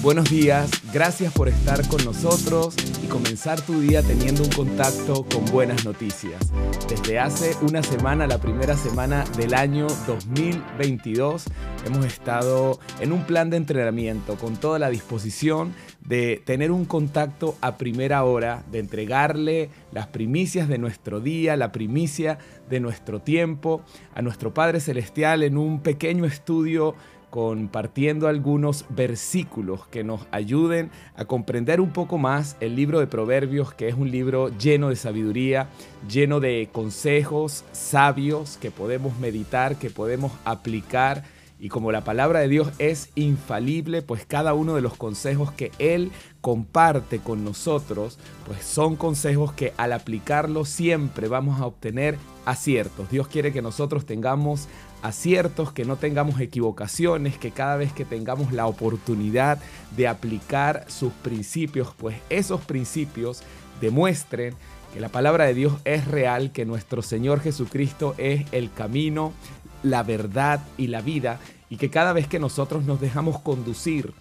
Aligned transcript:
Buenos 0.00 0.30
días, 0.30 0.70
gracias 0.92 1.32
por 1.32 1.48
estar 1.48 1.86
con 1.88 2.04
nosotros 2.04 2.76
y 3.02 3.08
comenzar 3.08 3.60
tu 3.60 3.80
día 3.80 4.00
teniendo 4.00 4.44
un 4.44 4.50
contacto 4.50 5.24
con 5.24 5.44
buenas 5.46 5.84
noticias. 5.84 6.40
Desde 6.88 7.18
hace 7.18 7.56
una 7.62 7.82
semana, 7.82 8.28
la 8.28 8.38
primera 8.38 8.76
semana 8.76 9.24
del 9.36 9.54
año 9.54 9.88
2022, 10.06 11.46
hemos 11.84 12.06
estado 12.06 12.78
en 13.00 13.10
un 13.10 13.24
plan 13.24 13.50
de 13.50 13.56
entrenamiento 13.56 14.36
con 14.36 14.56
toda 14.56 14.78
la 14.78 14.88
disposición 14.88 15.74
de 16.00 16.40
tener 16.46 16.70
un 16.70 16.84
contacto 16.84 17.56
a 17.60 17.76
primera 17.76 18.22
hora, 18.22 18.62
de 18.70 18.78
entregarle 18.78 19.68
las 19.90 20.06
primicias 20.06 20.68
de 20.68 20.78
nuestro 20.78 21.20
día, 21.20 21.56
la 21.56 21.72
primicia 21.72 22.38
de 22.70 22.78
nuestro 22.78 23.20
tiempo 23.20 23.82
a 24.14 24.22
nuestro 24.22 24.54
Padre 24.54 24.78
Celestial 24.78 25.42
en 25.42 25.58
un 25.58 25.80
pequeño 25.80 26.24
estudio 26.24 26.94
compartiendo 27.30 28.28
algunos 28.28 28.84
versículos 28.88 29.86
que 29.88 30.04
nos 30.04 30.26
ayuden 30.30 30.90
a 31.16 31.24
comprender 31.24 31.80
un 31.80 31.90
poco 31.90 32.18
más 32.18 32.56
el 32.60 32.74
libro 32.74 33.00
de 33.00 33.06
Proverbios, 33.06 33.74
que 33.74 33.88
es 33.88 33.94
un 33.94 34.10
libro 34.10 34.50
lleno 34.58 34.88
de 34.88 34.96
sabiduría, 34.96 35.68
lleno 36.08 36.40
de 36.40 36.68
consejos 36.72 37.64
sabios 37.72 38.58
que 38.60 38.70
podemos 38.70 39.18
meditar, 39.18 39.76
que 39.76 39.90
podemos 39.90 40.32
aplicar. 40.44 41.24
Y 41.60 41.70
como 41.70 41.90
la 41.90 42.04
palabra 42.04 42.38
de 42.38 42.48
Dios 42.48 42.68
es 42.78 43.10
infalible, 43.16 44.00
pues 44.00 44.24
cada 44.24 44.54
uno 44.54 44.76
de 44.76 44.80
los 44.80 44.96
consejos 44.96 45.50
que 45.50 45.72
Él 45.80 46.12
comparte 46.40 47.18
con 47.18 47.44
nosotros, 47.44 48.18
pues 48.46 48.64
son 48.64 48.94
consejos 48.94 49.52
que 49.52 49.74
al 49.76 49.92
aplicarlos 49.92 50.68
siempre 50.68 51.26
vamos 51.26 51.60
a 51.60 51.66
obtener 51.66 52.16
aciertos. 52.44 53.10
Dios 53.10 53.28
quiere 53.28 53.52
que 53.52 53.60
nosotros 53.60 54.06
tengamos 54.06 54.68
aciertos, 55.02 55.72
que 55.72 55.84
no 55.84 55.96
tengamos 55.96 56.40
equivocaciones, 56.40 57.38
que 57.38 57.50
cada 57.50 57.76
vez 57.76 57.92
que 57.92 58.04
tengamos 58.04 58.52
la 58.52 58.66
oportunidad 58.66 59.58
de 59.96 60.08
aplicar 60.08 60.84
sus 60.88 61.12
principios, 61.12 61.94
pues 61.96 62.16
esos 62.30 62.60
principios 62.62 63.42
demuestren 63.80 64.54
que 64.92 65.00
la 65.00 65.08
palabra 65.08 65.44
de 65.44 65.54
Dios 65.54 65.74
es 65.84 66.06
real, 66.06 66.50
que 66.52 66.64
nuestro 66.64 67.02
Señor 67.02 67.40
Jesucristo 67.40 68.14
es 68.18 68.46
el 68.52 68.72
camino, 68.72 69.32
la 69.82 70.02
verdad 70.02 70.60
y 70.76 70.88
la 70.88 71.00
vida, 71.00 71.38
y 71.70 71.76
que 71.76 71.90
cada 71.90 72.12
vez 72.12 72.26
que 72.26 72.38
nosotros 72.38 72.84
nos 72.84 73.00
dejamos 73.00 73.40
conducir 73.40 74.14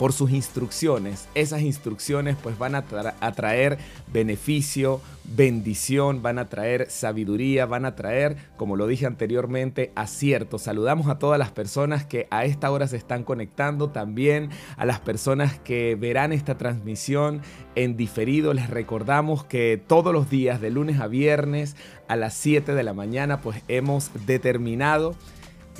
por 0.00 0.14
sus 0.14 0.30
instrucciones. 0.30 1.28
Esas 1.34 1.60
instrucciones 1.60 2.34
pues 2.42 2.56
van 2.56 2.74
a, 2.74 2.86
traer 2.86 3.76
beneficio, 4.10 5.02
bendición, 5.24 6.22
van 6.22 6.38
a 6.38 6.48
traer 6.48 6.90
sabiduría, 6.90 7.66
van 7.66 7.84
a 7.84 7.96
traer, 7.96 8.38
como 8.56 8.76
lo 8.76 8.86
dije 8.86 9.04
anteriormente, 9.04 9.92
acierto. 9.96 10.58
Saludamos 10.58 11.08
a 11.08 11.18
todas 11.18 11.38
las 11.38 11.50
personas 11.50 12.06
que 12.06 12.28
a 12.30 12.46
esta 12.46 12.70
hora 12.70 12.88
se 12.88 12.96
están 12.96 13.24
conectando, 13.24 13.90
también 13.90 14.48
a 14.78 14.86
las 14.86 15.00
personas 15.00 15.58
que 15.58 15.96
verán 15.96 16.32
esta 16.32 16.56
transmisión 16.56 17.42
en 17.74 17.98
diferido. 17.98 18.54
Les 18.54 18.70
recordamos 18.70 19.44
que 19.44 19.78
todos 19.86 20.14
los 20.14 20.30
días, 20.30 20.62
de 20.62 20.70
lunes 20.70 20.98
a 20.98 21.08
viernes, 21.08 21.76
a 22.08 22.16
las 22.16 22.32
7 22.32 22.72
de 22.72 22.82
la 22.84 22.94
mañana, 22.94 23.42
pues 23.42 23.62
hemos 23.68 24.10
determinado 24.24 25.14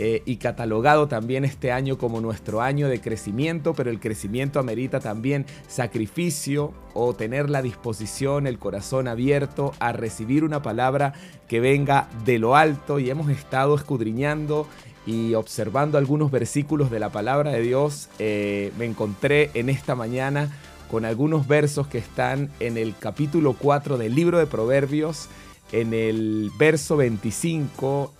eh, 0.03 0.23
y 0.25 0.37
catalogado 0.37 1.09
también 1.09 1.45
este 1.45 1.73
año 1.73 1.99
como 1.99 2.23
nuestro 2.23 2.63
año 2.63 2.89
de 2.89 3.03
crecimiento, 3.03 3.75
pero 3.75 3.91
el 3.91 4.01
crecimiento 4.01 4.59
amerita 4.59 4.99
también 4.99 5.45
sacrificio 5.69 6.73
o 6.95 7.13
tener 7.13 7.51
la 7.51 7.61
disposición, 7.61 8.47
el 8.47 8.59
corazón 8.59 9.09
abierto 9.09 9.75
a 9.79 9.93
recibir 9.93 10.43
una 10.43 10.63
palabra 10.63 11.13
que 11.49 11.61
venga 11.61 12.09
de 12.25 12.39
lo 12.39 12.57
alto. 12.57 12.99
Y 12.99 13.11
hemos 13.11 13.29
estado 13.29 13.75
escudriñando 13.75 14.67
y 15.05 15.35
observando 15.35 15.99
algunos 15.99 16.31
versículos 16.31 16.91
de 16.91 16.99
la 16.99 17.11
palabra 17.11 17.51
de 17.51 17.61
Dios, 17.61 18.09
eh, 18.19 18.73
me 18.79 18.87
encontré 18.87 19.51
en 19.53 19.69
esta 19.69 19.95
mañana 19.97 20.51
con 20.91 21.05
algunos 21.05 21.47
versos 21.47 21.89
que 21.89 21.99
están 21.99 22.49
en 22.59 22.79
el 22.79 22.95
capítulo 22.99 23.53
4 23.53 23.99
del 23.99 24.15
libro 24.15 24.39
de 24.39 24.47
Proverbios, 24.47 25.29
en 25.73 25.93
el 25.93 26.51
verso 26.59 26.97
25, 26.97 28.15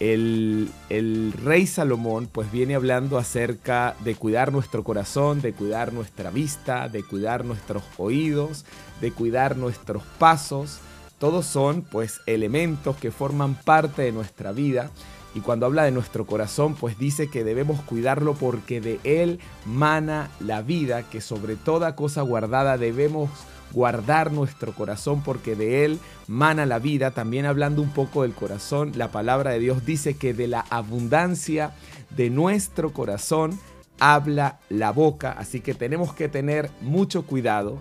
el 0.00 1.34
rey 1.44 1.66
Salomón 1.66 2.28
pues 2.32 2.50
viene 2.50 2.74
hablando 2.74 3.18
acerca 3.18 3.94
de 4.02 4.14
cuidar 4.14 4.50
nuestro 4.50 4.82
corazón, 4.82 5.40
de 5.42 5.52
cuidar 5.52 5.92
nuestra 5.92 6.30
vista, 6.30 6.88
de 6.88 7.02
cuidar 7.02 7.44
nuestros 7.44 7.82
oídos, 7.98 8.64
de 9.00 9.12
cuidar 9.12 9.56
nuestros 9.56 10.02
pasos. 10.18 10.80
Todos 11.18 11.44
son 11.44 11.82
pues 11.82 12.20
elementos 12.26 12.96
que 12.96 13.10
forman 13.10 13.54
parte 13.54 14.02
de 14.02 14.12
nuestra 14.12 14.52
vida 14.52 14.90
y 15.34 15.40
cuando 15.40 15.66
habla 15.66 15.84
de 15.84 15.92
nuestro 15.92 16.26
corazón, 16.26 16.74
pues 16.74 16.98
dice 16.98 17.28
que 17.28 17.44
debemos 17.44 17.80
cuidarlo 17.82 18.34
porque 18.34 18.80
de 18.80 18.98
él 19.04 19.38
mana 19.64 20.28
la 20.40 20.62
vida, 20.62 21.04
que 21.04 21.20
sobre 21.20 21.56
toda 21.56 21.94
cosa 21.94 22.22
guardada 22.22 22.78
debemos 22.78 23.30
guardar 23.72 24.32
nuestro 24.32 24.74
corazón 24.74 25.22
porque 25.22 25.56
de 25.56 25.84
él 25.84 25.98
mana 26.26 26.66
la 26.66 26.78
vida. 26.78 27.10
También 27.10 27.46
hablando 27.46 27.82
un 27.82 27.90
poco 27.90 28.22
del 28.22 28.34
corazón, 28.34 28.92
la 28.96 29.10
palabra 29.10 29.52
de 29.52 29.60
Dios 29.60 29.84
dice 29.84 30.16
que 30.16 30.34
de 30.34 30.48
la 30.48 30.60
abundancia 30.70 31.72
de 32.10 32.30
nuestro 32.30 32.92
corazón 32.92 33.58
habla 33.98 34.58
la 34.68 34.92
boca, 34.92 35.32
así 35.32 35.60
que 35.60 35.74
tenemos 35.74 36.14
que 36.14 36.28
tener 36.28 36.70
mucho 36.80 37.26
cuidado 37.26 37.78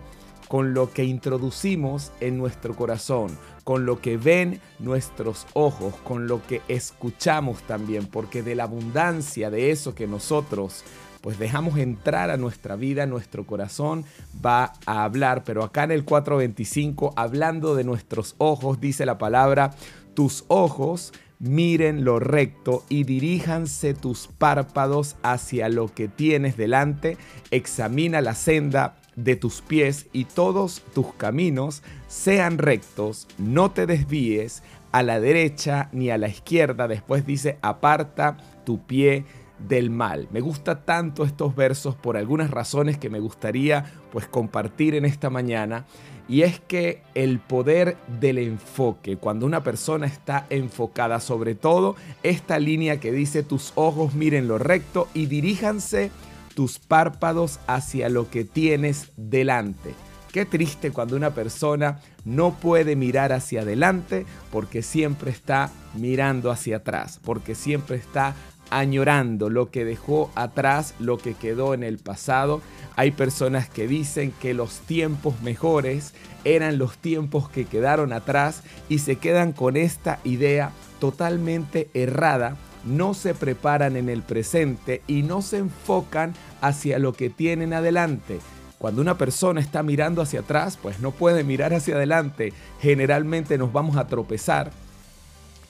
con 0.50 0.74
lo 0.74 0.92
que 0.92 1.04
introducimos 1.04 2.12
en 2.20 2.38
nuestro 2.38 2.76
corazón, 2.76 3.38
con 3.64 3.86
lo 3.86 4.02
que 4.02 4.18
ven 4.18 4.60
nuestros 4.80 5.46
ojos, 5.54 5.94
con 6.04 6.28
lo 6.28 6.46
que 6.46 6.62
escuchamos 6.68 7.62
también, 7.64 8.08
porque 8.08 8.42
de 8.42 8.56
la 8.56 8.64
abundancia 8.64 9.52
de 9.52 9.70
eso 9.70 9.94
que 9.94 10.08
nosotros 10.08 10.84
pues 11.22 11.40
dejamos 11.40 11.78
entrar 11.78 12.30
a 12.30 12.38
nuestra 12.38 12.76
vida, 12.76 13.06
nuestro 13.06 13.46
corazón 13.46 14.06
va 14.46 14.74
a 14.86 15.04
hablar, 15.04 15.44
pero 15.44 15.64
acá 15.64 15.84
en 15.84 15.92
el 15.92 16.06
425, 16.06 17.14
hablando 17.16 17.76
de 17.76 17.84
nuestros 17.84 18.36
ojos, 18.38 18.80
dice 18.80 19.06
la 19.06 19.18
palabra, 19.18 19.72
tus 20.14 20.46
ojos 20.48 21.14
miren 21.40 22.04
lo 22.04 22.20
recto 22.20 22.84
y 22.90 23.06
diríjanse 23.06 23.94
tus 23.94 24.28
párpados 24.28 25.16
hacia 25.24 25.70
lo 25.70 25.94
que 25.94 26.08
tienes 26.08 26.58
delante, 26.58 27.18
examina 27.50 28.22
la 28.22 28.36
senda 28.36 28.98
de 29.16 29.36
tus 29.36 29.62
pies 29.62 30.08
y 30.14 30.26
todos 30.26 30.82
tus 30.94 31.14
caminos 31.14 31.84
sean 32.08 32.58
rectos, 32.58 33.28
no 33.38 33.72
te 33.72 33.86
desvíes 33.86 34.64
a 34.92 35.04
la 35.04 35.20
derecha 35.20 35.90
ni 35.92 36.10
a 36.10 36.18
la 36.18 36.30
izquierda. 36.30 36.88
Después 36.88 37.26
dice, 37.26 37.58
aparta 37.62 38.38
tu 38.66 38.86
pie 38.86 39.26
del 39.68 39.90
mal. 39.90 40.28
Me 40.32 40.42
gusta 40.42 40.84
tanto 40.84 41.24
estos 41.24 41.56
versos 41.56 41.96
por 41.96 42.18
algunas 42.18 42.52
razones 42.52 42.98
que 42.98 43.10
me 43.10 43.20
gustaría 43.20 43.92
pues 44.12 44.28
compartir 44.28 44.96
en 44.96 45.06
esta 45.06 45.30
mañana 45.30 45.86
y 46.28 46.44
es 46.44 46.60
que 46.60 47.02
el 47.16 47.40
poder 47.40 47.98
del 48.20 48.38
enfoque, 48.38 49.18
cuando 49.18 49.46
una 49.46 49.64
persona 49.64 50.06
está 50.06 50.46
enfocada 50.50 51.20
sobre 51.20 51.56
todo 51.56 51.96
esta 52.22 52.60
línea 52.60 53.00
que 53.00 53.12
dice 53.12 53.42
tus 53.42 53.74
ojos 53.76 54.14
miren 54.14 54.48
lo 54.48 54.60
recto 54.60 55.08
y 55.14 55.26
diríjanse 55.26 56.12
tus 56.54 56.78
párpados 56.78 57.60
hacia 57.68 58.10
lo 58.10 58.30
que 58.30 58.44
tienes 58.44 59.12
delante. 59.18 59.96
Qué 60.32 60.46
triste 60.46 60.92
cuando 60.92 61.16
una 61.16 61.32
persona 61.32 62.02
no 62.24 62.54
puede 62.54 62.96
mirar 62.96 63.34
hacia 63.34 63.62
adelante 63.62 64.28
porque 64.52 64.84
siempre 64.84 65.32
está 65.32 65.72
mirando 65.96 66.52
hacia 66.52 66.78
atrás, 66.78 67.20
porque 67.24 67.56
siempre 67.56 67.98
está 67.98 68.36
añorando 68.70 69.50
lo 69.50 69.72
que 69.72 69.86
dejó 69.86 70.32
atrás, 70.36 70.94
lo 71.00 71.18
que 71.18 71.34
quedó 71.34 71.74
en 71.74 71.84
el 71.84 71.98
pasado. 71.98 72.62
Hay 72.96 73.12
personas 73.12 73.70
que 73.70 73.88
dicen 73.88 74.34
que 74.40 74.54
los 74.54 74.80
tiempos 74.80 75.42
mejores 75.42 76.14
eran 76.44 76.78
los 76.78 76.98
tiempos 76.98 77.50
que 77.50 77.66
quedaron 77.66 78.14
atrás 78.14 78.64
y 78.88 79.00
se 79.00 79.18
quedan 79.18 79.54
con 79.54 79.78
esta 79.78 80.20
idea 80.24 80.72
totalmente 81.00 81.90
errada. 81.94 82.58
No 82.86 83.14
se 83.14 83.34
preparan 83.34 83.98
en 83.98 84.10
el 84.10 84.24
presente 84.24 85.02
y 85.08 85.24
no 85.24 85.42
se 85.42 85.58
enfocan 85.58 86.34
hacia 86.62 87.00
lo 87.00 87.14
que 87.14 87.30
tienen 87.30 87.74
adelante. 87.74 88.40
Cuando 88.78 89.02
una 89.02 89.18
persona 89.18 89.60
está 89.60 89.84
mirando 89.84 90.22
hacia 90.22 90.40
atrás, 90.40 90.80
pues 90.82 91.02
no 91.02 91.12
puede 91.12 91.44
mirar 91.44 91.74
hacia 91.74 91.96
adelante. 91.96 92.54
Generalmente 92.80 93.58
nos 93.58 93.74
vamos 93.74 93.98
a 93.98 94.08
tropezar 94.08 94.72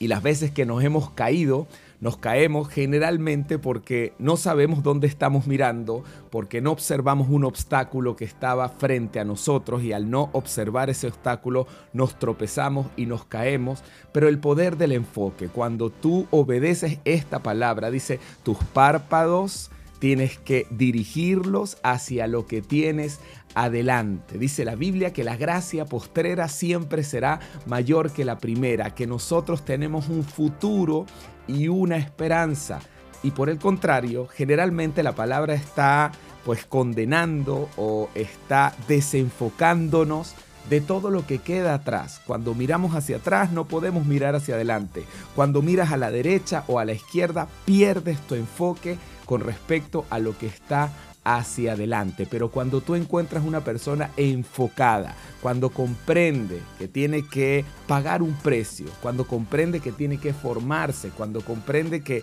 y 0.00 0.08
las 0.08 0.22
veces 0.22 0.50
que 0.50 0.66
nos 0.66 0.82
hemos 0.82 1.10
caído 1.10 1.68
nos 2.00 2.16
caemos 2.16 2.68
generalmente 2.68 3.58
porque 3.58 4.14
no 4.18 4.36
sabemos 4.36 4.82
dónde 4.82 5.06
estamos 5.06 5.46
mirando, 5.46 6.02
porque 6.30 6.60
no 6.60 6.72
observamos 6.72 7.28
un 7.28 7.44
obstáculo 7.44 8.16
que 8.16 8.24
estaba 8.24 8.68
frente 8.70 9.20
a 9.20 9.24
nosotros 9.24 9.82
y 9.82 9.92
al 9.92 10.10
no 10.10 10.30
observar 10.32 10.88
ese 10.88 11.08
obstáculo 11.08 11.66
nos 11.92 12.18
tropezamos 12.18 12.86
y 12.96 13.06
nos 13.06 13.26
caemos. 13.26 13.84
Pero 14.12 14.28
el 14.28 14.38
poder 14.38 14.78
del 14.78 14.92
enfoque, 14.92 15.48
cuando 15.48 15.90
tú 15.90 16.26
obedeces 16.30 16.98
esta 17.04 17.40
palabra, 17.40 17.90
dice, 17.90 18.18
tus 18.42 18.56
párpados 18.58 19.70
tienes 19.98 20.38
que 20.38 20.66
dirigirlos 20.70 21.76
hacia 21.82 22.26
lo 22.26 22.46
que 22.46 22.62
tienes 22.62 23.20
adelante. 23.54 24.38
Dice 24.38 24.64
la 24.64 24.74
Biblia 24.74 25.12
que 25.12 25.24
la 25.24 25.36
gracia 25.36 25.84
postrera 25.84 26.48
siempre 26.48 27.02
será 27.04 27.40
mayor 27.66 28.12
que 28.12 28.24
la 28.24 28.38
primera, 28.38 28.94
que 28.94 29.06
nosotros 29.06 29.64
tenemos 29.64 30.08
un 30.08 30.24
futuro 30.24 31.06
y 31.46 31.68
una 31.68 31.96
esperanza. 31.96 32.80
Y 33.22 33.32
por 33.32 33.50
el 33.50 33.58
contrario, 33.58 34.26
generalmente 34.26 35.02
la 35.02 35.14
palabra 35.14 35.54
está 35.54 36.12
pues 36.44 36.64
condenando 36.64 37.68
o 37.76 38.08
está 38.14 38.74
desenfocándonos 38.88 40.34
de 40.70 40.80
todo 40.80 41.10
lo 41.10 41.26
que 41.26 41.38
queda 41.38 41.74
atrás. 41.74 42.20
Cuando 42.26 42.54
miramos 42.54 42.94
hacia 42.94 43.16
atrás 43.16 43.52
no 43.52 43.66
podemos 43.66 44.06
mirar 44.06 44.36
hacia 44.36 44.54
adelante. 44.54 45.04
Cuando 45.34 45.62
miras 45.62 45.92
a 45.92 45.96
la 45.96 46.10
derecha 46.10 46.64
o 46.66 46.78
a 46.78 46.84
la 46.84 46.92
izquierda 46.92 47.48
pierdes 47.64 48.18
tu 48.26 48.34
enfoque 48.34 48.96
con 49.26 49.40
respecto 49.40 50.06
a 50.10 50.18
lo 50.18 50.36
que 50.36 50.46
está 50.46 50.90
hacia 51.24 51.72
adelante. 51.72 52.26
Pero 52.30 52.50
cuando 52.50 52.80
tú 52.80 52.94
encuentras 52.94 53.44
una 53.44 53.62
persona 53.62 54.10
enfocada, 54.16 55.14
cuando 55.42 55.70
comprende 55.70 56.60
que 56.78 56.88
tiene 56.88 57.26
que 57.26 57.64
pagar 57.86 58.22
un 58.22 58.34
precio, 58.34 58.86
cuando 59.02 59.26
comprende 59.26 59.80
que 59.80 59.92
tiene 59.92 60.18
que 60.18 60.32
formarse, 60.32 61.10
cuando 61.10 61.40
comprende 61.42 62.02
que 62.02 62.22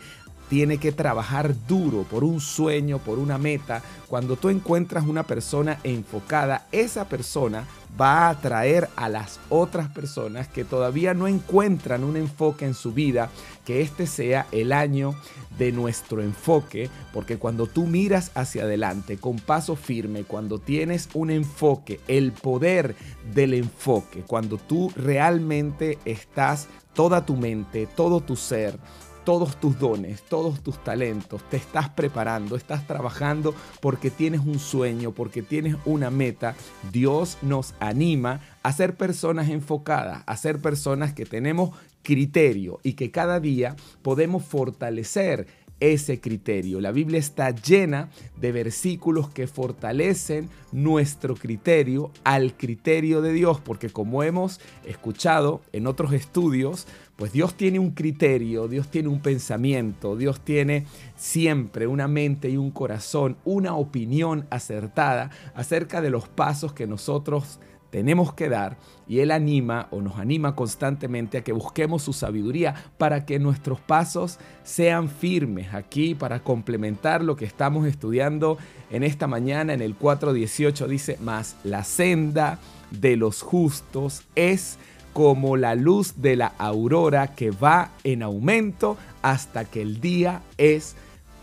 tiene 0.50 0.78
que 0.78 0.92
trabajar 0.92 1.54
duro 1.68 2.04
por 2.04 2.24
un 2.24 2.40
sueño, 2.40 3.00
por 3.00 3.20
una 3.20 3.38
meta. 3.38 3.82
Cuando 4.08 4.36
tú 4.36 4.50
encuentras 4.50 5.06
una 5.06 5.24
persona 5.24 5.80
enfocada, 5.84 6.68
esa 6.72 7.10
persona 7.10 7.66
va 8.00 8.28
a 8.28 8.30
atraer 8.30 8.90
a 8.96 9.10
las 9.10 9.40
otras 9.50 9.90
personas 9.90 10.48
que 10.48 10.64
todavía 10.64 11.14
no 11.14 11.28
encuentran 11.28 12.04
un 12.04 12.16
enfoque 12.16 12.66
en 12.66 12.74
su 12.74 12.94
vida, 12.94 13.30
que 13.66 13.82
este 13.82 14.08
sea 14.08 14.48
el 14.52 14.72
año 14.72 15.16
de 15.58 15.72
nuestro 15.72 16.22
enfoque, 16.22 16.90
porque 17.12 17.38
cuando 17.38 17.66
tú 17.66 17.88
miras 17.88 18.32
hacia 18.36 18.64
adelante 18.64 19.18
con 19.18 19.38
paso 19.38 19.76
firme, 19.76 20.24
cuando 20.24 20.60
tienes 20.60 21.10
un 21.14 21.32
enfoque, 21.32 22.00
el 22.08 22.32
poder 22.32 22.96
del 23.34 23.54
enfoque, 23.54 24.22
cuando 24.22 24.58
tú 24.58 24.92
realmente 24.96 25.98
estás 26.06 26.68
toda 26.94 27.26
tu 27.26 27.36
mente, 27.36 27.88
todo 27.88 28.22
tu 28.22 28.36
ser, 28.36 28.78
todos 29.28 29.60
tus 29.60 29.78
dones, 29.78 30.22
todos 30.22 30.62
tus 30.62 30.82
talentos, 30.86 31.44
te 31.50 31.58
estás 31.58 31.90
preparando, 31.90 32.56
estás 32.56 32.88
trabajando 32.88 33.54
porque 33.82 34.10
tienes 34.10 34.40
un 34.40 34.58
sueño, 34.58 35.12
porque 35.12 35.42
tienes 35.42 35.76
una 35.84 36.10
meta, 36.10 36.56
Dios 36.94 37.38
nos 37.42 37.76
anima 37.82 38.40
a 38.64 38.72
ser 38.72 38.96
personas 38.96 39.50
enfocadas, 39.50 40.24
a 40.26 40.38
ser 40.38 40.62
personas 40.62 41.12
que 41.12 41.26
tenemos 41.26 41.72
criterio 42.04 42.80
y 42.84 42.94
que 42.94 43.12
cada 43.12 43.42
día 43.42 43.76
podemos 44.02 44.46
fortalecer 44.46 45.48
ese 45.80 46.20
criterio. 46.20 46.82
La 46.82 46.92
Biblia 46.92 47.20
está 47.20 47.52
llena 47.52 48.10
de 48.40 48.52
versículos 48.52 49.30
que 49.30 49.48
fortalecen 49.48 50.50
nuestro 50.72 51.36
criterio 51.36 52.12
al 52.24 52.56
criterio 52.56 53.22
de 53.22 53.34
Dios, 53.34 53.60
porque 53.62 53.90
como 53.90 54.24
hemos 54.24 54.60
escuchado 54.86 55.62
en 55.74 55.88
otros 55.88 56.14
estudios, 56.14 56.88
pues 57.16 57.32
Dios 57.32 57.56
tiene 57.56 57.80
un 57.80 57.92
criterio, 57.92 58.68
Dios 58.68 58.90
tiene 58.90 59.10
un 59.10 59.22
pensamiento, 59.22 60.16
Dios 60.16 60.40
tiene 60.42 60.86
siempre 61.16 61.88
una 61.88 62.08
mente 62.08 62.50
y 62.50 62.58
un 62.58 62.72
corazón, 62.72 63.38
una 63.44 63.76
opinión 63.76 64.46
acertada 64.50 65.32
acerca 65.56 66.02
de 66.02 66.12
los 66.12 66.28
pasos 66.28 66.74
que 66.74 66.88
nosotros 66.88 67.60
tenemos 67.90 68.34
que 68.34 68.50
dar 68.50 68.78
y 69.08 69.20
Él 69.20 69.32
anima 69.32 69.88
o 69.92 70.02
nos 70.02 70.18
anima 70.18 70.56
constantemente 70.56 71.38
a 71.38 71.44
que 71.44 71.54
busquemos 71.54 72.04
su 72.04 72.14
sabiduría 72.14 72.76
para 72.98 73.26
que 73.26 73.40
nuestros 73.40 73.80
pasos 73.80 74.40
sean 74.64 75.10
firmes. 75.10 75.74
Aquí 75.74 76.16
para 76.16 76.42
complementar 76.42 77.24
lo 77.24 77.36
que 77.36 77.46
estamos 77.46 77.88
estudiando 77.88 78.58
en 78.90 79.04
esta 79.04 79.28
mañana 79.28 79.74
en 79.74 79.82
el 79.82 79.98
4.18 79.98 80.88
dice, 80.88 81.18
más 81.22 81.56
la 81.64 81.84
senda 81.84 82.60
de 82.92 83.16
los 83.16 83.42
justos 83.42 84.24
es 84.36 84.78
como 85.14 85.58
la 85.58 85.74
luz 85.74 86.22
de 86.22 86.36
la 86.36 86.54
aurora 86.60 87.34
que 87.34 87.52
va 87.52 87.92
en 88.04 88.22
aumento 88.22 88.98
hasta 89.22 89.66
que 89.66 89.82
el 89.82 90.00
día 90.00 90.44
es 90.58 90.96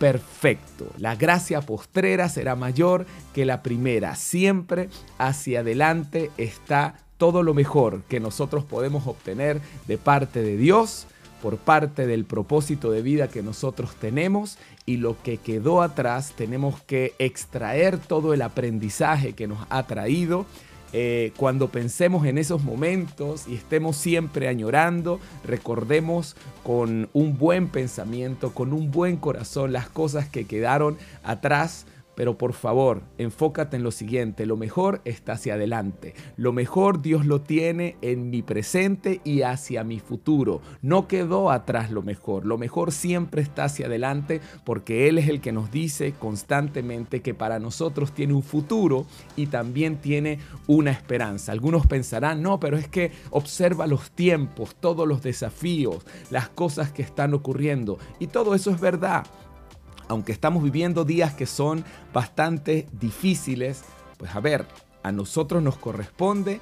perfecto. 0.05 0.87
La 0.99 1.17
gracia 1.17 1.62
postrera 1.62 2.29
será 2.29 2.56
mayor 2.56 3.06
que 3.33 3.47
la 3.47 3.62
primera. 3.62 4.17
Siempre 4.17 4.91
hacia 5.17 5.61
adelante 5.61 6.31
está 6.37 6.97
todo 7.17 7.43
lo 7.43 7.55
mejor 7.55 8.03
que 8.03 8.21
nosotros 8.21 8.67
podemos 8.67 9.06
obtener 9.06 9.62
de 9.89 9.97
parte 9.97 10.43
de 10.43 10.59
Dios, 10.59 11.06
por 11.41 11.56
parte 11.56 12.06
del 12.06 12.27
propósito 12.27 12.91
de 12.91 13.01
vida 13.01 13.29
que 13.29 13.43
nosotros 13.43 13.95
tenemos 13.95 14.59
y 14.85 14.99
lo 14.99 15.17
que 15.23 15.39
quedó 15.39 15.81
atrás 15.81 16.35
tenemos 16.37 16.83
que 16.83 17.15
extraer 17.19 17.97
todo 17.97 18.35
el 18.35 18.43
aprendizaje 18.43 19.33
que 19.33 19.47
nos 19.47 19.67
ha 19.71 19.87
traído 19.87 20.45
eh, 20.96 21.32
cuando 21.37 21.70
pensemos 21.70 22.25
en 22.25 22.38
esos 22.38 22.62
momentos 22.62 23.49
y 23.49 23.56
estemos 23.56 23.96
siempre 23.96 24.46
añorando, 24.46 25.19
recordemos 25.44 26.37
con 26.62 27.08
un 27.12 27.37
buen 27.37 27.67
pensamiento, 27.67 28.55
con 28.55 28.73
un 28.73 28.93
buen 28.93 29.17
corazón 29.17 29.73
las 29.73 29.88
cosas 29.88 30.29
que 30.29 30.44
quedaron 30.44 30.96
atrás 31.25 31.85
pero 32.14 32.38
por 32.38 32.52
favor, 32.52 33.02
enfócate 33.19 33.76
en 33.76 33.82
lo 33.82 33.90
siguiente, 33.90 34.46
lo 34.46 34.56
mejor 34.56 35.00
está 35.05 35.32
hacia 35.32 35.55
adelante. 35.55 36.14
Lo 36.37 36.52
mejor 36.52 37.02
Dios 37.02 37.26
lo 37.26 37.40
tiene 37.40 37.96
en 38.02 38.31
mi 38.31 38.43
presente 38.43 39.20
y 39.25 39.43
hacia 39.43 39.84
mi 39.84 40.00
futuro. 40.00 40.61
No 40.82 41.08
quedó 41.08 41.50
atrás 41.50 41.90
lo 41.90 42.02
mejor. 42.02 42.46
Lo 42.46 42.58
mejor 42.58 42.93
siempre 42.93 43.43
está 43.43 43.64
hacia 43.64 43.87
adelante 43.87 44.40
porque 44.64 45.08
Él 45.08 45.19
es 45.19 45.28
el 45.28 45.40
que 45.40 45.52
nos 45.52 45.70
dice 45.70 46.14
constantemente 46.19 47.22
que 47.22 47.34
para 47.34 47.58
nosotros 47.58 48.12
tiene 48.12 48.34
un 48.34 48.43
futuro 48.43 49.06
y 49.37 49.46
también 49.46 49.96
tiene 49.96 50.38
una 50.67 50.90
esperanza. 50.90 51.52
Algunos 51.52 51.87
pensarán, 51.87 52.43
no, 52.43 52.60
pero 52.60 52.76
es 52.76 52.88
que 52.88 53.12
observa 53.31 53.87
los 53.87 54.10
tiempos, 54.10 54.76
todos 54.76 55.06
los 55.06 55.22
desafíos, 55.22 56.05
las 56.31 56.49
cosas 56.49 56.93
que 56.93 57.02
están 57.02 57.34
ocurriendo. 57.34 57.99
Y 58.19 58.28
todo 58.28 58.55
eso 58.55 58.70
es 58.70 58.81
verdad 58.81 59.25
aunque 60.09 60.33
estamos 60.33 60.62
viviendo 60.62 61.05
días 61.05 61.35
que 61.35 61.47
son 61.47 61.85
bastante 62.12 62.87
difíciles, 62.93 63.83
pues 64.19 64.35
a 64.35 64.41
ver, 64.41 64.67
a 65.03 65.12
nosotros 65.12 65.62
nos 65.62 65.77
corresponde 65.77 66.61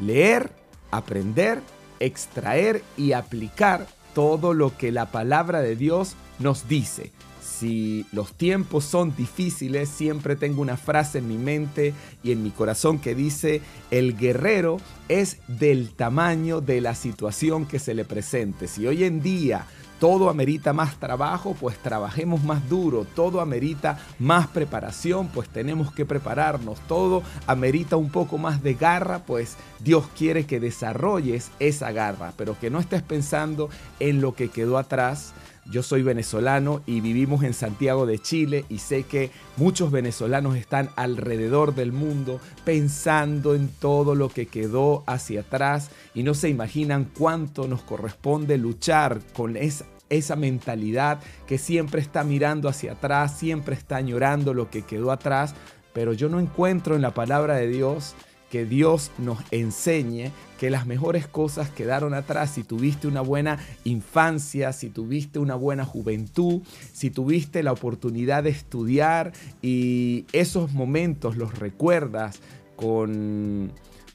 leer, 0.00 0.50
aprender, 0.90 1.60
extraer 2.00 2.82
y 2.96 3.12
aplicar 3.12 3.86
todo 4.14 4.54
lo 4.54 4.76
que 4.76 4.92
la 4.92 5.10
palabra 5.10 5.60
de 5.60 5.76
Dios 5.76 6.14
nos 6.38 6.68
dice. 6.68 7.12
Si 7.42 8.06
los 8.12 8.32
tiempos 8.32 8.84
son 8.84 9.14
difíciles, 9.14 9.88
siempre 9.88 10.34
tengo 10.34 10.62
una 10.62 10.76
frase 10.76 11.18
en 11.18 11.28
mi 11.28 11.36
mente 11.36 11.94
y 12.22 12.32
en 12.32 12.42
mi 12.42 12.50
corazón 12.50 12.98
que 12.98 13.14
dice, 13.14 13.60
el 13.90 14.16
guerrero 14.16 14.78
es 15.08 15.38
del 15.46 15.90
tamaño 15.90 16.60
de 16.60 16.80
la 16.80 16.94
situación 16.94 17.66
que 17.66 17.78
se 17.78 17.94
le 17.94 18.04
presente. 18.04 18.66
Si 18.66 18.86
hoy 18.86 19.04
en 19.04 19.22
día 19.22 19.66
todo 20.00 20.28
amerita 20.28 20.72
más 20.72 20.96
trabajo, 20.96 21.56
pues 21.58 21.78
trabajemos 21.78 22.42
más 22.42 22.68
duro. 22.68 23.06
Todo 23.14 23.40
amerita 23.40 23.98
más 24.18 24.46
preparación, 24.48 25.28
pues 25.28 25.48
tenemos 25.48 25.92
que 25.92 26.04
prepararnos. 26.04 26.80
Todo 26.80 27.22
amerita 27.46 27.96
un 27.96 28.10
poco 28.10 28.38
más 28.38 28.62
de 28.62 28.74
garra, 28.74 29.20
pues 29.20 29.56
Dios 29.80 30.04
quiere 30.16 30.46
que 30.46 30.60
desarrolles 30.60 31.50
esa 31.58 31.92
garra, 31.92 32.32
pero 32.36 32.58
que 32.58 32.70
no 32.70 32.80
estés 32.80 33.02
pensando 33.02 33.70
en 34.00 34.20
lo 34.20 34.34
que 34.34 34.48
quedó 34.48 34.78
atrás. 34.78 35.32
Yo 35.70 35.82
soy 35.82 36.02
venezolano 36.02 36.82
y 36.86 37.00
vivimos 37.00 37.42
en 37.42 37.54
Santiago 37.54 38.04
de 38.04 38.18
Chile 38.18 38.66
y 38.68 38.78
sé 38.78 39.04
que 39.04 39.30
muchos 39.56 39.90
venezolanos 39.90 40.56
están 40.56 40.90
alrededor 40.94 41.74
del 41.74 41.90
mundo 41.90 42.38
pensando 42.64 43.54
en 43.54 43.68
todo 43.68 44.14
lo 44.14 44.28
que 44.28 44.46
quedó 44.46 45.04
hacia 45.06 45.40
atrás 45.40 45.90
y 46.14 46.22
no 46.22 46.34
se 46.34 46.50
imaginan 46.50 47.10
cuánto 47.16 47.66
nos 47.66 47.82
corresponde 47.82 48.58
luchar 48.58 49.20
con 49.34 49.56
esa 49.56 50.36
mentalidad 50.36 51.20
que 51.46 51.56
siempre 51.56 52.02
está 52.02 52.24
mirando 52.24 52.68
hacia 52.68 52.92
atrás, 52.92 53.38
siempre 53.38 53.74
está 53.74 53.96
añorando 53.96 54.52
lo 54.52 54.70
que 54.70 54.82
quedó 54.82 55.12
atrás, 55.12 55.54
pero 55.94 56.12
yo 56.12 56.28
no 56.28 56.40
encuentro 56.40 56.94
en 56.94 57.02
la 57.02 57.14
palabra 57.14 57.54
de 57.54 57.68
Dios 57.68 58.14
que 58.54 58.64
Dios 58.64 59.10
nos 59.18 59.40
enseñe 59.50 60.30
que 60.60 60.70
las 60.70 60.86
mejores 60.86 61.26
cosas 61.26 61.70
quedaron 61.70 62.14
atrás. 62.14 62.52
Si 62.52 62.62
tuviste 62.62 63.08
una 63.08 63.20
buena 63.20 63.58
infancia, 63.82 64.72
si 64.72 64.90
tuviste 64.90 65.40
una 65.40 65.56
buena 65.56 65.84
juventud, 65.84 66.62
si 66.92 67.10
tuviste 67.10 67.64
la 67.64 67.72
oportunidad 67.72 68.44
de 68.44 68.50
estudiar 68.50 69.32
y 69.60 70.26
esos 70.32 70.72
momentos 70.72 71.36
los 71.36 71.58
recuerdas 71.58 72.38
con 72.76 73.72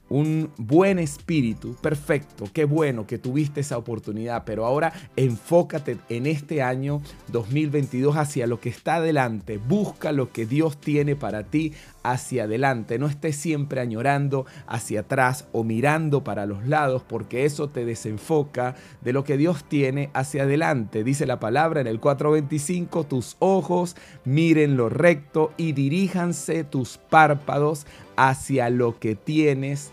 un 0.10 0.52
buen 0.58 1.00
espíritu, 1.00 1.76
perfecto, 1.76 2.46
qué 2.52 2.64
bueno 2.66 3.06
que 3.06 3.18
tuviste 3.18 3.60
esa 3.60 3.78
oportunidad, 3.78 4.44
pero 4.46 4.66
ahora 4.66 4.94
enfócate 5.16 5.98
en 6.10 6.26
este 6.26 6.62
año 6.62 7.02
2022 7.32 8.16
hacia 8.16 8.48
lo 8.48 8.60
que 8.60 8.70
está 8.70 8.96
adelante, 8.96 9.58
busca 9.58 10.12
lo 10.12 10.32
que 10.32 10.46
Dios 10.46 10.80
tiene 10.80 11.16
para 11.16 11.44
ti 11.44 11.74
hacia 12.04 12.44
adelante, 12.44 13.00
no 13.00 13.08
estés 13.08 13.36
siempre 13.36 13.82
añorando 13.82 14.46
hacia 14.68 15.02
atrás 15.02 15.48
o 15.52 15.64
mirando 15.64 16.24
para 16.24 16.46
los 16.46 16.66
lados 16.68 17.04
porque 17.08 17.46
eso 17.46 17.70
te 17.70 17.86
desenfoca 17.86 18.76
de 19.02 19.14
lo 19.14 19.24
que 19.24 19.38
Dios 19.38 19.64
tiene 19.64 20.10
hacia 20.14 20.44
adelante. 20.44 21.04
Dice 21.04 21.26
la 21.26 21.40
palabra 21.40 21.82
en 21.82 21.88
el 21.88 22.00
425, 22.00 23.06
tus 23.06 23.36
ojos 23.40 23.96
miren 24.26 24.78
lo 24.78 24.90
recto 24.90 25.52
y 25.58 25.74
diríjanse 25.74 26.64
tus 26.64 26.98
párpados 26.98 27.86
hacia 28.16 28.70
lo 28.70 29.00
que 29.00 29.16
tienes 29.16 29.92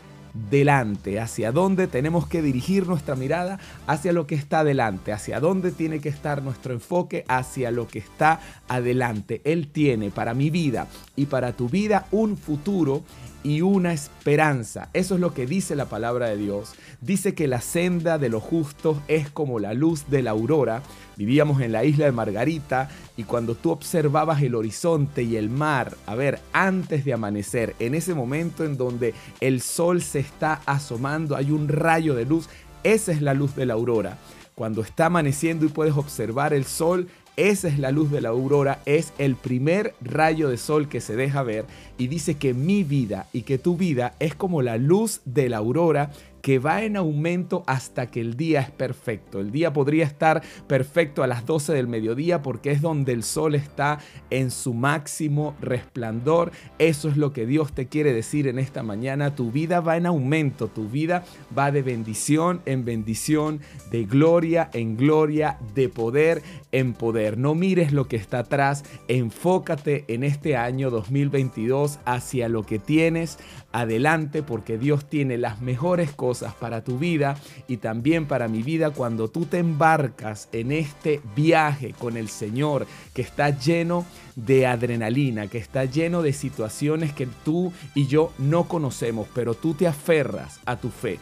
delante, 0.50 1.20
hacia 1.20 1.52
dónde 1.52 1.86
tenemos 1.86 2.26
que 2.26 2.42
dirigir 2.42 2.86
nuestra 2.86 3.16
mirada, 3.16 3.58
hacia 3.86 4.12
lo 4.12 4.26
que 4.26 4.34
está 4.34 4.64
delante, 4.64 5.12
hacia 5.12 5.40
dónde 5.40 5.72
tiene 5.72 6.00
que 6.00 6.08
estar 6.08 6.42
nuestro 6.42 6.72
enfoque, 6.72 7.24
hacia 7.28 7.70
lo 7.70 7.88
que 7.88 7.98
está 7.98 8.40
adelante. 8.68 9.40
Él 9.44 9.68
tiene 9.68 10.10
para 10.10 10.34
mi 10.34 10.50
vida 10.50 10.86
y 11.16 11.26
para 11.26 11.52
tu 11.52 11.68
vida 11.68 12.06
un 12.10 12.36
futuro 12.36 13.02
y 13.46 13.62
una 13.62 13.92
esperanza. 13.92 14.88
Eso 14.92 15.14
es 15.14 15.20
lo 15.20 15.32
que 15.32 15.46
dice 15.46 15.76
la 15.76 15.84
palabra 15.84 16.28
de 16.28 16.36
Dios. 16.36 16.74
Dice 17.00 17.36
que 17.36 17.46
la 17.46 17.60
senda 17.60 18.18
de 18.18 18.28
los 18.28 18.42
justos 18.42 18.98
es 19.06 19.30
como 19.30 19.60
la 19.60 19.72
luz 19.72 20.10
de 20.10 20.24
la 20.24 20.32
aurora. 20.32 20.82
Vivíamos 21.16 21.60
en 21.60 21.70
la 21.70 21.84
isla 21.84 22.06
de 22.06 22.12
Margarita 22.12 22.90
y 23.16 23.22
cuando 23.22 23.54
tú 23.54 23.70
observabas 23.70 24.42
el 24.42 24.56
horizonte 24.56 25.22
y 25.22 25.36
el 25.36 25.48
mar, 25.48 25.96
a 26.06 26.16
ver, 26.16 26.40
antes 26.52 27.04
de 27.04 27.12
amanecer, 27.12 27.76
en 27.78 27.94
ese 27.94 28.14
momento 28.14 28.64
en 28.64 28.76
donde 28.76 29.14
el 29.38 29.60
sol 29.60 30.02
se 30.02 30.18
está 30.18 30.60
asomando, 30.66 31.36
hay 31.36 31.52
un 31.52 31.68
rayo 31.68 32.16
de 32.16 32.24
luz, 32.24 32.48
esa 32.82 33.12
es 33.12 33.22
la 33.22 33.32
luz 33.32 33.54
de 33.54 33.66
la 33.66 33.74
aurora. 33.74 34.18
Cuando 34.56 34.82
está 34.82 35.06
amaneciendo 35.06 35.66
y 35.66 35.68
puedes 35.68 35.96
observar 35.96 36.52
el 36.52 36.64
sol, 36.64 37.06
esa 37.36 37.68
es 37.68 37.78
la 37.78 37.90
luz 37.90 38.10
de 38.10 38.20
la 38.20 38.30
aurora, 38.30 38.80
es 38.86 39.12
el 39.18 39.36
primer 39.36 39.94
rayo 40.00 40.48
de 40.48 40.56
sol 40.56 40.88
que 40.88 41.00
se 41.00 41.16
deja 41.16 41.42
ver 41.42 41.66
y 41.98 42.08
dice 42.08 42.36
que 42.36 42.54
mi 42.54 42.82
vida 42.82 43.28
y 43.32 43.42
que 43.42 43.58
tu 43.58 43.76
vida 43.76 44.14
es 44.18 44.34
como 44.34 44.62
la 44.62 44.78
luz 44.78 45.20
de 45.24 45.48
la 45.48 45.58
aurora 45.58 46.10
que 46.46 46.60
va 46.60 46.84
en 46.84 46.96
aumento 46.96 47.64
hasta 47.66 48.06
que 48.06 48.20
el 48.20 48.36
día 48.36 48.60
es 48.60 48.70
perfecto. 48.70 49.40
El 49.40 49.50
día 49.50 49.72
podría 49.72 50.04
estar 50.04 50.44
perfecto 50.68 51.24
a 51.24 51.26
las 51.26 51.44
12 51.44 51.72
del 51.72 51.88
mediodía 51.88 52.40
porque 52.40 52.70
es 52.70 52.80
donde 52.80 53.12
el 53.14 53.24
sol 53.24 53.56
está 53.56 53.98
en 54.30 54.52
su 54.52 54.72
máximo 54.72 55.56
resplandor. 55.60 56.52
Eso 56.78 57.08
es 57.08 57.16
lo 57.16 57.32
que 57.32 57.46
Dios 57.46 57.72
te 57.72 57.88
quiere 57.88 58.12
decir 58.12 58.46
en 58.46 58.60
esta 58.60 58.84
mañana. 58.84 59.34
Tu 59.34 59.50
vida 59.50 59.80
va 59.80 59.96
en 59.96 60.06
aumento, 60.06 60.68
tu 60.68 60.88
vida 60.88 61.24
va 61.58 61.72
de 61.72 61.82
bendición 61.82 62.60
en 62.64 62.84
bendición, 62.84 63.58
de 63.90 64.04
gloria 64.04 64.70
en 64.72 64.96
gloria, 64.96 65.58
de 65.74 65.88
poder 65.88 66.44
en 66.70 66.92
poder. 66.92 67.38
No 67.38 67.56
mires 67.56 67.90
lo 67.90 68.06
que 68.06 68.14
está 68.14 68.38
atrás, 68.38 68.84
enfócate 69.08 70.04
en 70.06 70.22
este 70.22 70.56
año 70.56 70.90
2022 70.90 71.98
hacia 72.04 72.48
lo 72.48 72.62
que 72.62 72.78
tienes 72.78 73.40
adelante 73.80 74.42
porque 74.42 74.78
Dios 74.78 75.04
tiene 75.04 75.36
las 75.36 75.60
mejores 75.60 76.10
cosas 76.12 76.54
para 76.54 76.82
tu 76.82 76.98
vida 76.98 77.36
y 77.68 77.76
también 77.76 78.26
para 78.26 78.48
mi 78.48 78.62
vida 78.62 78.90
cuando 78.90 79.28
tú 79.28 79.44
te 79.44 79.58
embarcas 79.58 80.48
en 80.52 80.72
este 80.72 81.20
viaje 81.34 81.92
con 81.98 82.16
el 82.16 82.28
Señor 82.28 82.86
que 83.12 83.22
está 83.22 83.50
lleno 83.50 84.06
de 84.34 84.66
adrenalina, 84.66 85.48
que 85.48 85.58
está 85.58 85.84
lleno 85.84 86.22
de 86.22 86.32
situaciones 86.32 87.12
que 87.12 87.26
tú 87.44 87.72
y 87.94 88.06
yo 88.06 88.32
no 88.38 88.66
conocemos, 88.66 89.28
pero 89.34 89.54
tú 89.54 89.74
te 89.74 89.86
aferras 89.86 90.60
a 90.64 90.76
tu 90.76 90.88
fe 90.88 91.18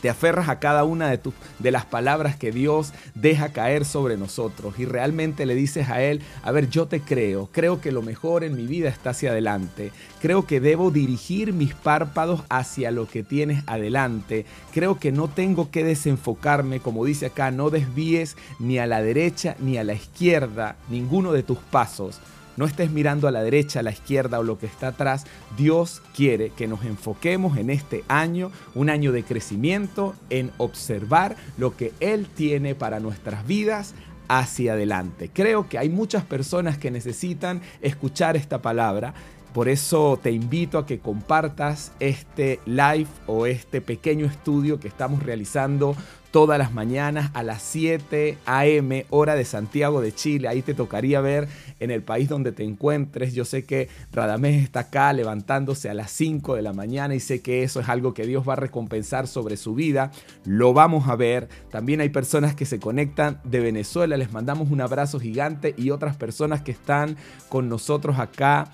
te 0.00 0.10
aferras 0.10 0.48
a 0.48 0.58
cada 0.58 0.84
una 0.84 1.10
de, 1.10 1.20
de 1.58 1.70
las 1.70 1.84
palabras 1.84 2.36
que 2.36 2.52
Dios 2.52 2.92
deja 3.14 3.50
caer 3.50 3.84
sobre 3.84 4.16
nosotros 4.16 4.78
y 4.78 4.84
realmente 4.84 5.46
le 5.46 5.54
dices 5.54 5.88
a 5.88 6.02
Él, 6.02 6.22
a 6.42 6.52
ver, 6.52 6.68
yo 6.70 6.86
te 6.86 7.00
creo, 7.00 7.48
creo 7.52 7.80
que 7.80 7.92
lo 7.92 8.02
mejor 8.02 8.44
en 8.44 8.56
mi 8.56 8.66
vida 8.66 8.88
está 8.88 9.10
hacia 9.10 9.30
adelante, 9.30 9.92
creo 10.20 10.46
que 10.46 10.60
debo 10.60 10.90
dirigir 10.90 11.52
mis 11.52 11.74
párpados 11.74 12.42
hacia 12.48 12.90
lo 12.90 13.06
que 13.06 13.22
tienes 13.22 13.62
adelante, 13.66 14.46
creo 14.72 14.98
que 14.98 15.12
no 15.12 15.28
tengo 15.28 15.70
que 15.70 15.84
desenfocarme, 15.84 16.80
como 16.80 17.04
dice 17.04 17.26
acá, 17.26 17.50
no 17.50 17.70
desvíes 17.70 18.36
ni 18.58 18.78
a 18.78 18.86
la 18.86 19.02
derecha 19.02 19.56
ni 19.58 19.78
a 19.78 19.84
la 19.84 19.94
izquierda 19.94 20.76
ninguno 20.88 21.32
de 21.32 21.42
tus 21.42 21.58
pasos 21.58 22.20
no 22.60 22.66
estés 22.66 22.90
mirando 22.90 23.26
a 23.26 23.30
la 23.30 23.42
derecha, 23.42 23.80
a 23.80 23.82
la 23.82 23.90
izquierda 23.90 24.38
o 24.38 24.42
lo 24.42 24.58
que 24.58 24.66
está 24.66 24.88
atrás. 24.88 25.24
Dios 25.56 26.02
quiere 26.14 26.50
que 26.50 26.68
nos 26.68 26.84
enfoquemos 26.84 27.56
en 27.56 27.70
este 27.70 28.04
año, 28.06 28.52
un 28.74 28.90
año 28.90 29.12
de 29.12 29.22
crecimiento, 29.22 30.14
en 30.28 30.50
observar 30.58 31.36
lo 31.56 31.74
que 31.74 31.94
Él 32.00 32.26
tiene 32.26 32.74
para 32.74 33.00
nuestras 33.00 33.46
vidas 33.46 33.94
hacia 34.28 34.74
adelante. 34.74 35.30
Creo 35.32 35.70
que 35.70 35.78
hay 35.78 35.88
muchas 35.88 36.22
personas 36.22 36.76
que 36.76 36.90
necesitan 36.90 37.62
escuchar 37.80 38.36
esta 38.36 38.60
palabra. 38.60 39.14
Por 39.54 39.70
eso 39.70 40.20
te 40.22 40.30
invito 40.30 40.76
a 40.76 40.84
que 40.84 40.98
compartas 40.98 41.92
este 41.98 42.60
live 42.66 43.08
o 43.26 43.46
este 43.46 43.80
pequeño 43.80 44.26
estudio 44.26 44.78
que 44.78 44.88
estamos 44.88 45.22
realizando 45.22 45.96
todas 46.30 46.58
las 46.58 46.72
mañanas 46.72 47.30
a 47.34 47.42
las 47.42 47.62
7 47.62 48.38
a.m. 48.46 49.06
hora 49.10 49.34
de 49.34 49.44
Santiago 49.44 50.00
de 50.00 50.14
Chile. 50.14 50.48
Ahí 50.48 50.62
te 50.62 50.74
tocaría 50.74 51.20
ver 51.20 51.48
en 51.80 51.90
el 51.90 52.02
país 52.02 52.28
donde 52.28 52.52
te 52.52 52.64
encuentres. 52.64 53.34
Yo 53.34 53.44
sé 53.44 53.64
que 53.64 53.88
Radamés 54.12 54.62
está 54.62 54.80
acá 54.80 55.12
levantándose 55.12 55.88
a 55.90 55.94
las 55.94 56.10
5 56.12 56.54
de 56.54 56.62
la 56.62 56.72
mañana 56.72 57.14
y 57.14 57.20
sé 57.20 57.40
que 57.40 57.62
eso 57.62 57.80
es 57.80 57.88
algo 57.88 58.14
que 58.14 58.26
Dios 58.26 58.48
va 58.48 58.52
a 58.52 58.56
recompensar 58.56 59.26
sobre 59.26 59.56
su 59.56 59.74
vida. 59.74 60.12
Lo 60.44 60.72
vamos 60.72 61.08
a 61.08 61.16
ver. 61.16 61.48
También 61.70 62.00
hay 62.00 62.10
personas 62.10 62.54
que 62.54 62.66
se 62.66 62.78
conectan 62.78 63.40
de 63.44 63.60
Venezuela. 63.60 64.16
Les 64.16 64.32
mandamos 64.32 64.70
un 64.70 64.80
abrazo 64.80 65.18
gigante 65.18 65.74
y 65.76 65.90
otras 65.90 66.16
personas 66.16 66.62
que 66.62 66.72
están 66.72 67.16
con 67.48 67.68
nosotros 67.68 68.18
acá 68.18 68.70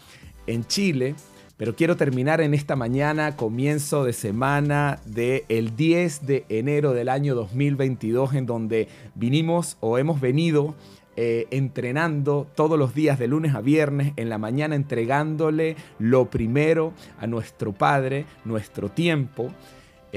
en 0.46 0.64
Chile. 0.66 1.14
Pero 1.56 1.74
quiero 1.74 1.96
terminar 1.96 2.42
en 2.42 2.52
esta 2.52 2.76
mañana, 2.76 3.34
comienzo 3.34 4.04
de 4.04 4.12
semana 4.12 5.00
del 5.06 5.44
el 5.48 5.74
10 5.74 6.26
de 6.26 6.44
enero 6.50 6.92
del 6.92 7.08
año 7.08 7.34
2022, 7.34 8.34
en 8.34 8.44
donde 8.44 8.88
vinimos 9.14 9.78
o 9.80 9.96
hemos 9.96 10.20
venido 10.20 10.74
eh, 11.16 11.46
entrenando 11.50 12.46
todos 12.54 12.78
los 12.78 12.94
días 12.94 13.18
de 13.18 13.28
lunes 13.28 13.54
a 13.54 13.62
viernes, 13.62 14.12
en 14.16 14.28
la 14.28 14.36
mañana 14.36 14.74
entregándole 14.74 15.76
lo 15.98 16.28
primero 16.28 16.92
a 17.18 17.26
nuestro 17.26 17.72
Padre, 17.72 18.26
nuestro 18.44 18.90
tiempo. 18.90 19.50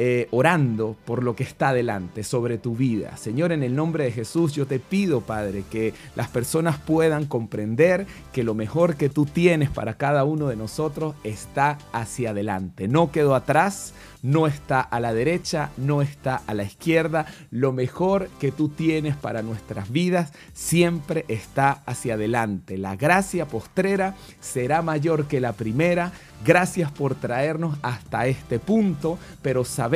Eh, 0.02 0.30
orando 0.32 0.96
por 1.04 1.24
lo 1.24 1.36
que 1.36 1.44
está 1.44 1.74
delante, 1.74 2.24
sobre 2.24 2.58
tu 2.58 2.74
vida. 2.74 3.18
Señor, 3.18 3.52
en 3.52 3.64
el 3.64 3.76
nombre 3.76 4.06
de 4.06 4.14
Jesús, 4.14 4.54
yo 4.54 4.66
te 4.66 4.80
pido, 4.80 5.20
Padre, 5.20 5.66
que 5.70 5.94
las 6.16 6.30
personas 6.30 6.78
puedan 6.78 7.26
comprender 7.26 8.08
que 8.32 8.46
lo 8.46 8.54
mejor 8.54 8.96
que 8.96 9.10
tú 9.10 9.26
tienes 9.26 9.70
para 9.70 9.96
cada 9.96 10.24
uno 10.24 10.48
de 10.48 10.56
nosotros 10.56 11.16
está 11.26 11.78
hacia 11.92 12.30
adelante. 12.30 12.88
No 12.88 13.12
quedó 13.12 13.36
atrás, 13.36 13.94
no 14.22 14.48
está 14.48 14.80
a 14.80 15.02
la 15.02 15.14
derecha, 15.14 15.72
no 15.76 16.02
está 16.02 16.44
a 16.48 16.54
la 16.54 16.64
izquierda. 16.64 17.26
Lo 17.52 17.74
mejor 17.74 18.30
que 18.40 18.54
tú 18.54 18.70
tienes 18.70 19.18
para 19.18 19.42
nuestras 19.42 19.92
vidas 19.92 20.32
siempre 20.54 21.26
está 21.28 21.84
hacia 21.86 22.14
adelante. 22.14 22.78
La 22.78 22.96
gracia 22.96 23.48
postrera 23.48 24.16
será 24.40 24.82
mayor 24.82 25.26
que 25.26 25.42
la 25.42 25.52
primera. 25.52 26.14
Gracias 26.46 26.90
por 26.90 27.16
traernos 27.16 27.78
hasta 27.82 28.28
este 28.28 28.60
punto, 28.60 29.20
pero 29.42 29.66
sabemos 29.66 29.89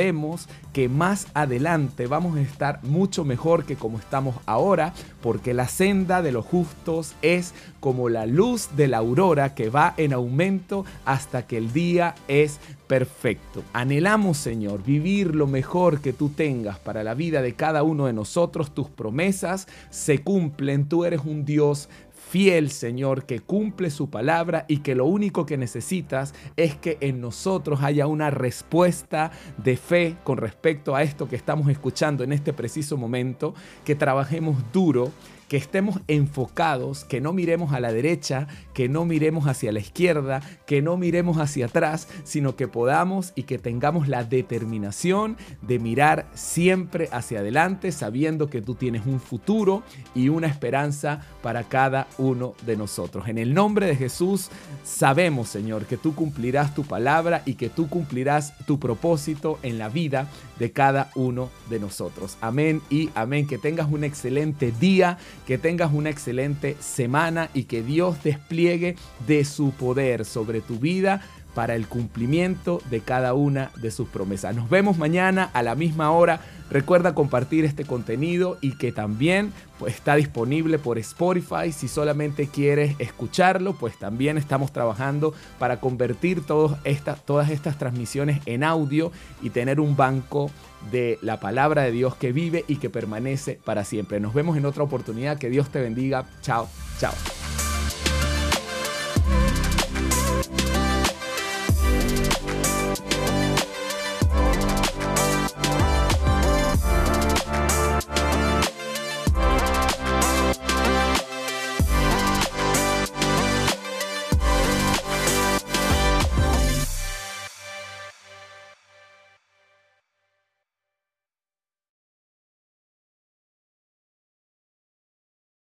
que 0.72 0.88
más 0.88 1.28
adelante 1.34 2.06
vamos 2.06 2.36
a 2.36 2.40
estar 2.40 2.82
mucho 2.82 3.24
mejor 3.24 3.64
que 3.64 3.76
como 3.76 3.98
estamos 3.98 4.36
ahora, 4.46 4.92
porque 5.22 5.54
la 5.54 5.68
senda 5.68 6.22
de 6.22 6.32
los 6.32 6.44
justos 6.44 7.14
es 7.22 7.54
como 7.80 8.08
la 8.08 8.26
luz 8.26 8.70
de 8.76 8.88
la 8.88 8.98
aurora 8.98 9.54
que 9.54 9.70
va 9.70 9.94
en 9.96 10.12
aumento 10.12 10.84
hasta 11.04 11.46
que 11.46 11.58
el 11.58 11.72
día 11.72 12.14
es 12.28 12.58
perfecto. 12.86 13.62
Anhelamos, 13.72 14.36
Señor, 14.36 14.82
vivir 14.82 15.34
lo 15.34 15.46
mejor 15.46 16.00
que 16.00 16.12
tú 16.12 16.28
tengas 16.28 16.78
para 16.78 17.04
la 17.04 17.14
vida 17.14 17.42
de 17.42 17.54
cada 17.54 17.82
uno 17.82 18.06
de 18.06 18.12
nosotros. 18.12 18.74
Tus 18.74 18.88
promesas 18.88 19.66
se 19.90 20.18
cumplen. 20.22 20.88
Tú 20.88 21.04
eres 21.04 21.20
un 21.24 21.44
Dios 21.44 21.88
fiel, 22.28 22.70
Señor, 22.70 23.26
que 23.26 23.40
cumple 23.40 23.90
su 23.90 24.10
palabra 24.10 24.64
y 24.68 24.78
que 24.78 24.94
lo 24.94 25.06
único 25.06 25.46
que 25.46 25.56
necesitas 25.56 26.34
es 26.56 26.76
que 26.76 26.98
en 27.00 27.20
nosotros 27.20 27.82
haya 27.82 28.06
una 28.06 28.30
respuesta 28.30 29.30
de 29.56 29.76
fe 29.76 30.16
con 30.24 30.38
respecto 30.38 30.96
a 30.96 31.02
esto 31.02 31.28
que 31.28 31.36
estamos 31.36 31.68
escuchando 31.68 32.24
en 32.24 32.32
este 32.32 32.52
preciso 32.52 32.96
momento, 32.96 33.54
que 33.84 33.94
trabajemos 33.94 34.56
duro 34.72 35.12
que 35.48 35.56
estemos 35.56 36.00
enfocados, 36.08 37.04
que 37.04 37.20
no 37.20 37.32
miremos 37.32 37.72
a 37.72 37.80
la 37.80 37.92
derecha, 37.92 38.46
que 38.72 38.88
no 38.88 39.04
miremos 39.04 39.46
hacia 39.46 39.72
la 39.72 39.80
izquierda, 39.80 40.42
que 40.66 40.82
no 40.82 40.96
miremos 40.96 41.38
hacia 41.38 41.66
atrás, 41.66 42.08
sino 42.24 42.56
que 42.56 42.68
podamos 42.68 43.32
y 43.34 43.44
que 43.44 43.58
tengamos 43.58 44.08
la 44.08 44.24
determinación 44.24 45.36
de 45.62 45.78
mirar 45.78 46.26
siempre 46.34 47.08
hacia 47.12 47.40
adelante, 47.40 47.92
sabiendo 47.92 48.48
que 48.48 48.62
tú 48.62 48.74
tienes 48.74 49.06
un 49.06 49.20
futuro 49.20 49.82
y 50.14 50.28
una 50.28 50.46
esperanza 50.46 51.20
para 51.42 51.64
cada 51.64 52.06
uno 52.18 52.54
de 52.66 52.76
nosotros. 52.76 53.28
En 53.28 53.38
el 53.38 53.54
nombre 53.54 53.86
de 53.86 53.96
Jesús 53.96 54.50
sabemos, 54.82 55.48
Señor, 55.48 55.86
que 55.86 55.96
tú 55.96 56.14
cumplirás 56.14 56.74
tu 56.74 56.84
palabra 56.84 57.42
y 57.44 57.54
que 57.54 57.68
tú 57.68 57.88
cumplirás 57.88 58.56
tu 58.66 58.78
propósito 58.78 59.58
en 59.62 59.78
la 59.78 59.88
vida 59.88 60.28
de 60.58 60.72
cada 60.72 61.10
uno 61.14 61.50
de 61.68 61.80
nosotros. 61.80 62.36
Amén 62.40 62.82
y 62.90 63.10
amén. 63.14 63.46
Que 63.46 63.58
tengas 63.58 63.90
un 63.90 64.04
excelente 64.04 64.72
día 64.72 65.18
que 65.46 65.58
tengas 65.58 65.92
una 65.92 66.10
excelente 66.10 66.76
semana 66.80 67.50
y 67.54 67.64
que 67.64 67.82
Dios 67.82 68.22
despliegue 68.22 68.96
de 69.26 69.44
su 69.44 69.70
poder 69.72 70.24
sobre 70.24 70.60
tu 70.60 70.78
vida 70.78 71.20
para 71.54 71.74
el 71.74 71.86
cumplimiento 71.86 72.82
de 72.90 73.00
cada 73.00 73.34
una 73.34 73.70
de 73.76 73.90
sus 73.90 74.08
promesas. 74.08 74.54
Nos 74.54 74.68
vemos 74.68 74.98
mañana 74.98 75.50
a 75.52 75.62
la 75.62 75.74
misma 75.74 76.10
hora. 76.10 76.40
Recuerda 76.70 77.14
compartir 77.14 77.64
este 77.64 77.84
contenido 77.84 78.58
y 78.60 78.76
que 78.76 78.90
también 78.92 79.52
pues, 79.78 79.94
está 79.94 80.16
disponible 80.16 80.78
por 80.78 80.98
Spotify. 80.98 81.72
Si 81.72 81.88
solamente 81.88 82.48
quieres 82.48 82.96
escucharlo, 82.98 83.74
pues 83.74 83.98
también 83.98 84.38
estamos 84.38 84.72
trabajando 84.72 85.34
para 85.58 85.80
convertir 85.80 86.42
todas 86.44 86.78
estas 86.84 87.78
transmisiones 87.78 88.40
en 88.46 88.64
audio 88.64 89.12
y 89.42 89.50
tener 89.50 89.80
un 89.80 89.96
banco 89.96 90.50
de 90.90 91.18
la 91.22 91.40
palabra 91.40 91.82
de 91.82 91.92
Dios 91.92 92.14
que 92.16 92.32
vive 92.32 92.64
y 92.68 92.76
que 92.76 92.90
permanece 92.90 93.58
para 93.64 93.84
siempre. 93.84 94.20
Nos 94.20 94.34
vemos 94.34 94.56
en 94.56 94.66
otra 94.66 94.82
oportunidad. 94.82 95.38
Que 95.38 95.50
Dios 95.50 95.70
te 95.70 95.80
bendiga. 95.80 96.26
Chao, 96.42 96.68
chao. 96.98 97.14